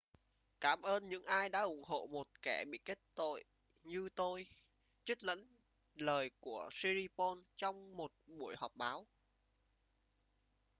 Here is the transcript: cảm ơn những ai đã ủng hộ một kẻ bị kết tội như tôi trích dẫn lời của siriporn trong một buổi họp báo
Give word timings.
cảm 0.61 0.81
ơn 0.81 1.09
những 1.09 1.23
ai 1.23 1.49
đã 1.49 1.61
ủng 1.61 1.83
hộ 1.83 2.07
một 2.11 2.27
kẻ 2.41 2.65
bị 2.65 2.77
kết 2.85 2.99
tội 3.15 3.43
như 3.83 4.09
tôi 4.15 4.45
trích 5.03 5.19
dẫn 5.19 5.47
lời 5.95 6.31
của 6.39 6.69
siriporn 6.71 7.41
trong 7.55 7.97
một 7.97 8.11
buổi 8.25 8.55
họp 8.57 8.75
báo 8.75 9.05